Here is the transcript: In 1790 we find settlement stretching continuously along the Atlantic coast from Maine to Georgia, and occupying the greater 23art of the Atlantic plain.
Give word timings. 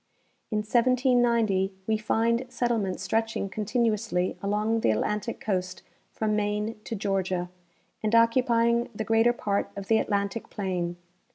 In 0.49 0.63
1790 0.63 1.75
we 1.85 1.95
find 1.99 2.47
settlement 2.51 2.99
stretching 2.99 3.49
continuously 3.49 4.35
along 4.41 4.79
the 4.79 4.89
Atlantic 4.89 5.39
coast 5.39 5.83
from 6.11 6.35
Maine 6.35 6.79
to 6.85 6.95
Georgia, 6.95 7.51
and 8.01 8.15
occupying 8.15 8.89
the 8.95 9.03
greater 9.03 9.31
23art 9.31 9.67
of 9.77 9.89
the 9.89 9.99
Atlantic 9.99 10.49
plain. 10.49 10.95